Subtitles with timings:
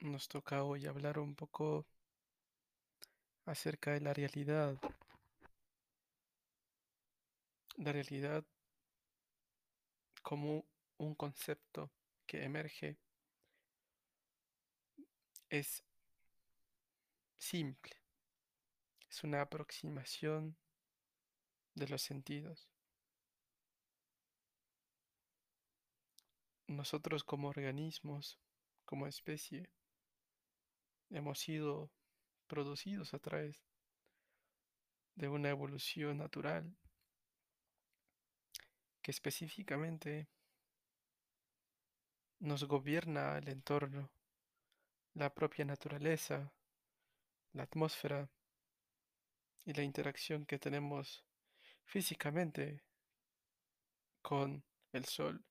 [0.00, 1.84] Nos toca hoy hablar un poco
[3.46, 4.78] acerca de la realidad.
[7.78, 8.44] La realidad
[10.22, 10.64] como
[10.98, 11.90] un concepto
[12.26, 12.96] que emerge
[15.50, 15.82] es
[17.36, 17.96] simple.
[19.10, 20.56] Es una aproximación
[21.74, 22.68] de los sentidos.
[26.68, 28.38] Nosotros como organismos,
[28.84, 29.68] como especie,
[31.10, 31.90] hemos sido
[32.46, 33.64] producidos a través
[35.14, 36.76] de una evolución natural
[39.02, 40.28] que específicamente
[42.40, 44.10] nos gobierna el entorno,
[45.14, 46.52] la propia naturaleza,
[47.52, 48.30] la atmósfera
[49.64, 51.24] y la interacción que tenemos
[51.84, 52.84] físicamente
[54.22, 54.62] con
[54.92, 55.44] el Sol,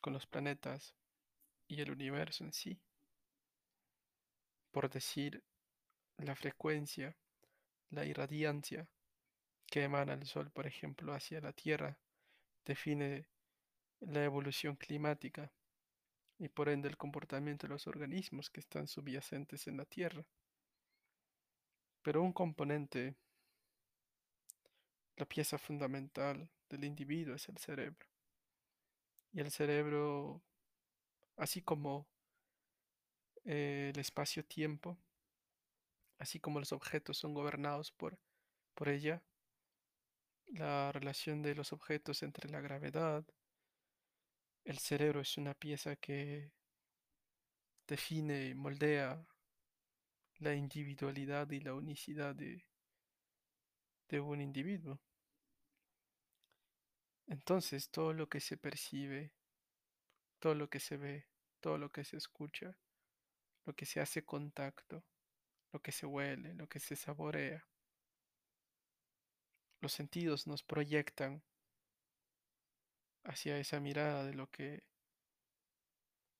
[0.00, 0.94] con los planetas
[1.68, 2.80] y el universo en sí.
[4.76, 5.42] Por decir,
[6.18, 7.16] la frecuencia,
[7.88, 8.86] la irradiancia
[9.64, 11.98] que emana el Sol, por ejemplo, hacia la Tierra,
[12.62, 13.26] define
[14.00, 15.50] la evolución climática
[16.38, 20.26] y por ende el comportamiento de los organismos que están subyacentes en la Tierra.
[22.02, 23.16] Pero un componente,
[25.16, 28.06] la pieza fundamental del individuo es el cerebro.
[29.32, 30.42] Y el cerebro,
[31.38, 32.06] así como
[33.46, 34.98] eh, el espacio-tiempo,
[36.18, 38.18] así como los objetos son gobernados por,
[38.74, 39.22] por ella,
[40.48, 43.24] la relación de los objetos entre la gravedad,
[44.64, 46.50] el cerebro es una pieza que
[47.86, 49.24] define y moldea
[50.38, 52.66] la individualidad y la unicidad de,
[54.08, 55.00] de un individuo.
[57.28, 59.32] Entonces todo lo que se percibe,
[60.40, 61.28] todo lo que se ve,
[61.60, 62.76] todo lo que se escucha,
[63.66, 65.04] lo que se hace contacto,
[65.72, 67.66] lo que se huele, lo que se saborea,
[69.80, 71.42] los sentidos nos proyectan
[73.24, 74.84] hacia esa mirada de lo que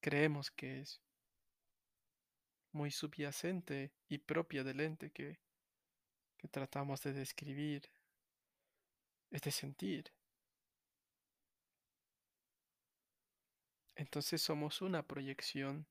[0.00, 1.02] creemos que es
[2.72, 5.40] muy subyacente y propia del ente que,
[6.36, 7.90] que tratamos de describir,
[9.30, 10.12] es de sentir.
[13.96, 15.86] Entonces somos una proyección.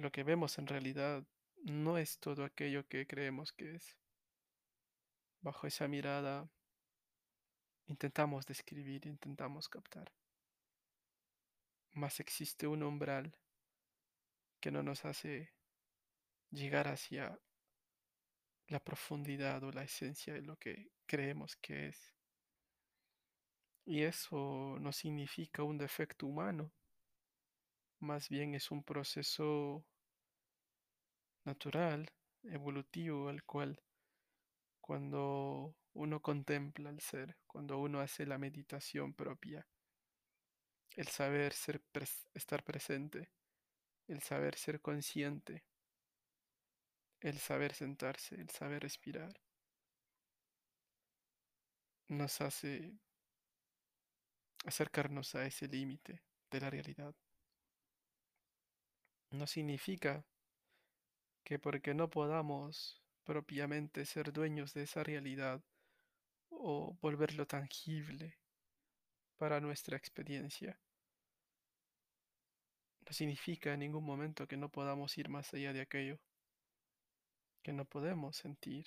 [0.00, 1.22] Lo que vemos en realidad
[1.62, 3.98] no es todo aquello que creemos que es.
[5.42, 6.50] Bajo esa mirada
[7.86, 10.10] intentamos describir, intentamos captar.
[11.92, 13.36] Mas existe un umbral
[14.58, 15.52] que no nos hace
[16.50, 17.38] llegar hacia
[18.68, 22.14] la profundidad o la esencia de lo que creemos que es.
[23.84, 26.72] Y eso no significa un defecto humano,
[28.00, 29.84] más bien es un proceso
[31.44, 32.10] natural,
[32.42, 33.80] evolutivo, al cual
[34.80, 39.66] cuando uno contempla al ser, cuando uno hace la meditación propia,
[40.96, 41.82] el saber ser
[42.34, 43.30] estar presente,
[44.08, 45.64] el saber ser consciente,
[47.20, 49.40] el saber sentarse, el saber respirar,
[52.08, 52.98] nos hace
[54.64, 57.14] acercarnos a ese límite de la realidad.
[59.30, 60.24] No significa
[61.44, 65.62] que porque no podamos propiamente ser dueños de esa realidad
[66.48, 68.38] o volverlo tangible
[69.36, 70.78] para nuestra experiencia,
[73.06, 76.18] no significa en ningún momento que no podamos ir más allá de aquello,
[77.62, 78.86] que no podemos sentir,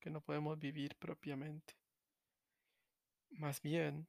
[0.00, 1.74] que no podemos vivir propiamente.
[3.30, 4.06] Más bien,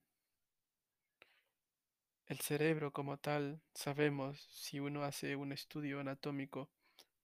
[2.28, 6.70] el cerebro como tal, sabemos si uno hace un estudio anatómico,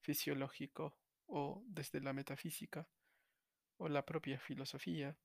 [0.00, 0.96] fisiológico
[1.26, 2.88] o desde la metafísica
[3.76, 5.16] o la propia filosofía,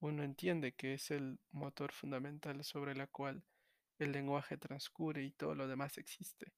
[0.00, 3.44] uno entiende que es el motor fundamental sobre la cual
[3.98, 6.52] el lenguaje transcurre y todo lo demás existe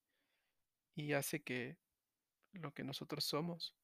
[0.95, 1.77] y hace que
[2.53, 3.75] lo que nosotros somos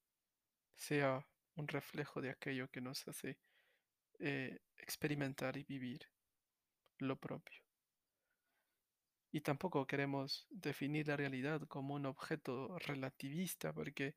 [0.77, 1.27] sea
[1.57, 3.39] un reflejo de aquello que nos hace
[4.19, 6.09] eh, experimentar y vivir
[6.99, 7.70] lo propio.
[9.33, 14.17] Y tampoco queremos definir la realidad como un objeto relativista, porque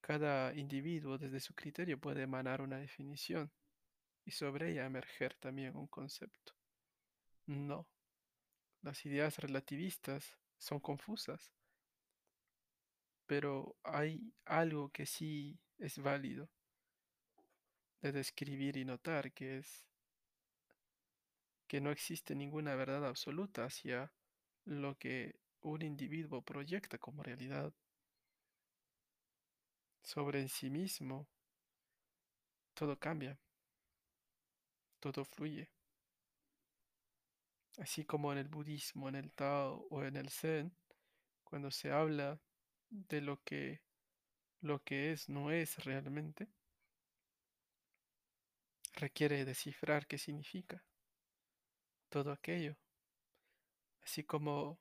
[0.00, 3.50] cada individuo desde su criterio puede emanar una definición
[4.24, 6.54] y sobre ella emerger también un concepto.
[7.46, 7.86] No,
[8.82, 11.52] las ideas relativistas son confusas,
[13.26, 16.50] pero hay algo que sí es válido
[18.02, 19.86] de describir y notar, que es
[21.74, 24.12] que no existe ninguna verdad absoluta hacia
[24.64, 27.74] lo que un individuo proyecta como realidad.
[30.00, 31.26] Sobre en sí mismo,
[32.74, 33.40] todo cambia,
[35.00, 35.68] todo fluye.
[37.78, 40.76] Así como en el budismo, en el Tao o en el Zen,
[41.42, 42.40] cuando se habla
[42.88, 43.82] de lo que
[44.60, 46.46] lo que es no es realmente,
[48.92, 50.84] requiere descifrar qué significa
[52.14, 52.76] todo aquello.
[54.04, 54.78] Así como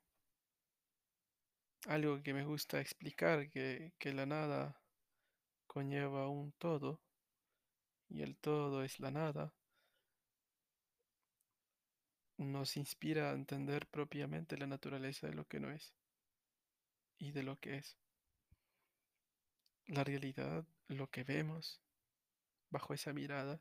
[1.87, 4.79] algo que me gusta explicar, que, que la nada
[5.65, 7.01] conlleva un todo
[8.07, 9.51] y el todo es la nada,
[12.37, 15.91] nos inspira a entender propiamente la naturaleza de lo que no es
[17.17, 17.97] y de lo que es.
[19.87, 21.81] La realidad, lo que vemos
[22.69, 23.59] bajo esa mirada,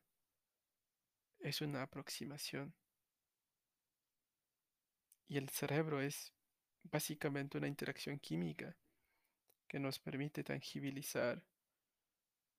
[1.39, 2.75] es una aproximación.
[5.29, 6.33] Y el cerebro es
[6.83, 8.77] básicamente una interacción química
[9.69, 11.43] que nos permite tangibilizar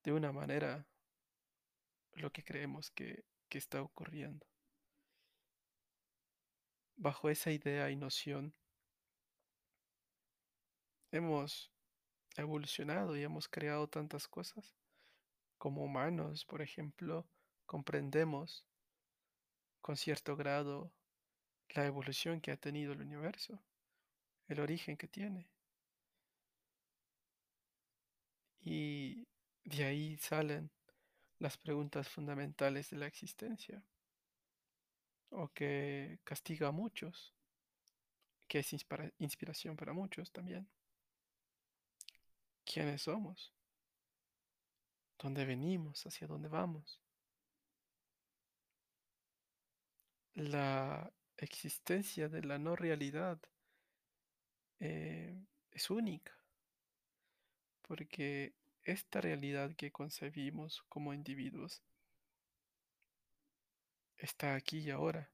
[0.03, 0.87] de una manera
[2.13, 4.45] lo que creemos que, que está ocurriendo.
[6.95, 8.53] Bajo esa idea y noción,
[11.11, 11.71] hemos
[12.35, 14.75] evolucionado y hemos creado tantas cosas.
[15.57, 17.27] Como humanos, por ejemplo,
[17.65, 18.65] comprendemos
[19.81, 20.91] con cierto grado
[21.73, 23.59] la evolución que ha tenido el universo,
[24.47, 25.47] el origen que tiene.
[28.61, 29.27] Y
[29.65, 30.71] de ahí salen
[31.39, 33.83] las preguntas fundamentales de la existencia,
[35.29, 37.33] o que castiga a muchos,
[38.47, 38.71] que es
[39.17, 40.69] inspiración para muchos también.
[42.63, 43.51] ¿Quiénes somos?
[45.17, 46.05] ¿Dónde venimos?
[46.05, 47.01] ¿Hacia dónde vamos?
[50.35, 53.39] La existencia de la no realidad
[54.79, 56.37] eh, es única,
[57.81, 58.53] porque
[58.83, 61.81] esta realidad que concebimos como individuos
[64.17, 65.29] está aquí y ahora.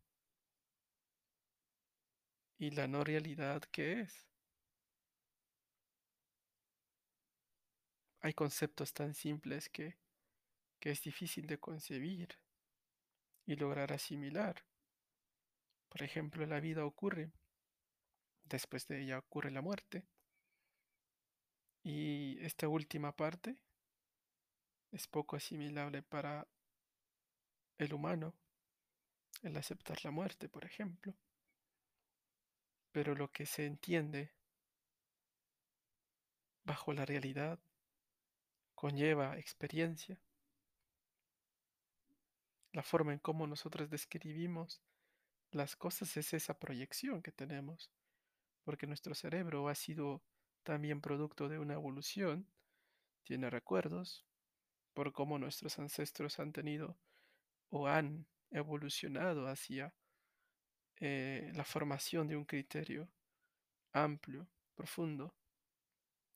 [2.57, 4.27] ¿Y la no realidad qué es?
[8.21, 9.97] Hay conceptos tan simples que,
[10.79, 12.37] que es difícil de concebir
[13.45, 14.61] y lograr asimilar.
[15.89, 17.31] Por ejemplo, la vida ocurre,
[18.43, 20.05] después de ella ocurre la muerte.
[21.83, 23.57] Y esta última parte
[24.91, 26.47] es poco asimilable para
[27.77, 28.35] el humano,
[29.41, 31.15] el aceptar la muerte, por ejemplo.
[32.91, 34.31] Pero lo que se entiende
[36.63, 37.59] bajo la realidad
[38.75, 40.21] conlleva experiencia.
[42.73, 44.81] La forma en cómo nosotros describimos
[45.51, 47.91] las cosas es esa proyección que tenemos,
[48.63, 50.21] porque nuestro cerebro ha sido
[50.63, 52.47] también producto de una evolución,
[53.23, 54.25] tiene recuerdos
[54.93, 56.97] por cómo nuestros ancestros han tenido
[57.69, 59.93] o han evolucionado hacia
[60.97, 63.09] eh, la formación de un criterio
[63.93, 65.33] amplio, profundo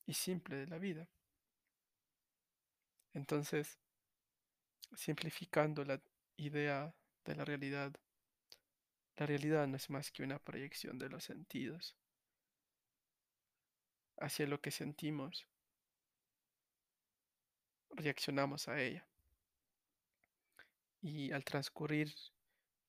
[0.06, 1.08] y simple de la vida.
[3.12, 3.78] Entonces,
[4.94, 6.00] simplificando la
[6.36, 6.94] idea
[7.24, 7.92] de la realidad,
[9.16, 11.96] la realidad no es más que una proyección de los sentidos
[14.18, 15.46] hacia lo que sentimos.
[17.90, 19.06] Reaccionamos a ella.
[21.00, 22.12] Y al transcurrir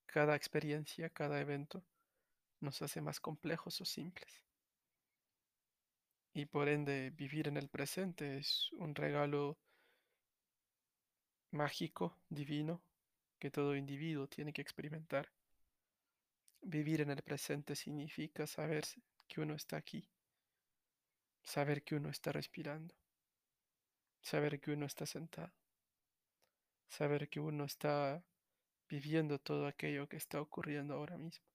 [0.06, 1.84] cada experiencia, cada evento,
[2.60, 4.42] nos hace más complejos o simples.
[6.34, 9.58] Y por ende, vivir en el presente es un regalo
[11.52, 12.82] mágico, divino,
[13.40, 15.35] que todo individuo tiene que experimentar.
[16.68, 18.86] Vivir en el presente significa saber
[19.28, 20.10] que uno está aquí,
[21.44, 22.96] saber que uno está respirando,
[24.20, 25.54] saber que uno está sentado,
[26.88, 28.26] saber que uno está
[28.90, 31.46] viviendo todo aquello que está ocurriendo ahora mismo.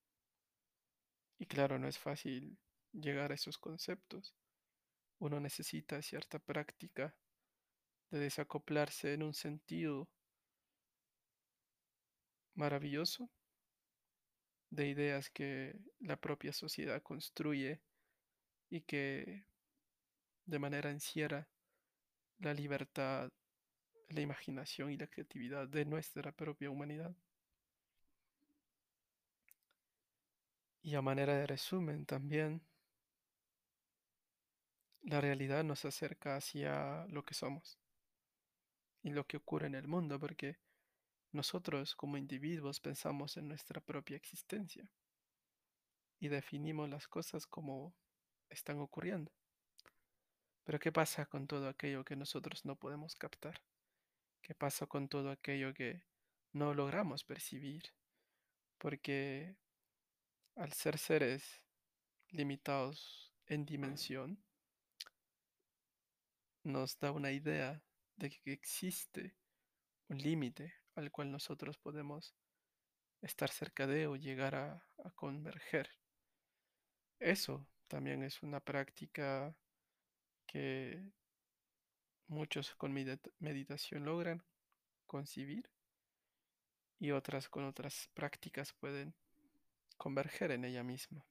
[1.41, 2.57] Y claro, no es fácil
[2.93, 4.37] llegar a esos conceptos.
[5.19, 7.17] Uno necesita cierta práctica
[8.11, 10.09] de desacoplarse en un sentido
[12.55, 13.29] maravilloso
[14.71, 17.81] de ideas que la propia sociedad construye
[18.71, 19.45] y que
[20.47, 21.49] de manera encierra
[22.39, 23.31] la libertad,
[24.09, 27.15] la imaginación y la creatividad de nuestra propia humanidad.
[30.83, 32.63] Y a manera de resumen también,
[35.03, 37.79] la realidad nos acerca hacia lo que somos
[39.03, 40.57] y lo que ocurre en el mundo, porque
[41.33, 44.91] nosotros como individuos pensamos en nuestra propia existencia
[46.19, 47.95] y definimos las cosas como
[48.49, 49.33] están ocurriendo.
[50.65, 53.63] Pero ¿qué pasa con todo aquello que nosotros no podemos captar?
[54.43, 56.05] ¿Qué pasa con todo aquello que
[56.53, 57.83] no logramos percibir?
[58.79, 59.57] Porque
[60.57, 61.63] al ser seres
[62.29, 64.43] limitados en dimensión,
[66.63, 67.83] nos da una idea
[68.17, 69.35] de que existe
[70.09, 72.35] un límite al cual nosotros podemos
[73.23, 75.91] estar cerca de o llegar a, converger.
[77.19, 79.55] Eso también es una práctica
[80.47, 81.03] que
[82.29, 84.45] muchos con meditación logran
[85.07, 85.71] concibir
[86.99, 89.15] y otras con otras prácticas pueden
[89.97, 91.27] converger en ella misma.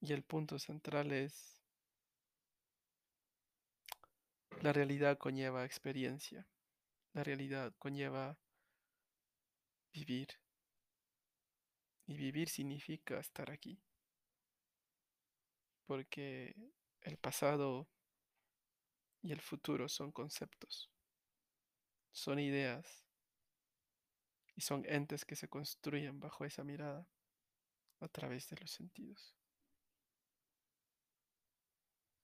[0.00, 1.62] Y el punto central es
[4.62, 6.46] la realidad conlleva experiencia,
[7.16, 8.38] la realidad conlleva
[9.90, 10.28] vivir.
[12.06, 13.80] Y vivir significa estar aquí.
[15.86, 16.54] Porque
[17.00, 17.88] el pasado
[19.22, 20.90] y el futuro son conceptos,
[22.12, 23.06] son ideas
[24.54, 27.08] y son entes que se construyen bajo esa mirada
[28.00, 29.35] a través de los sentidos.